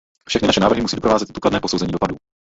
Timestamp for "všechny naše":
0.29-0.59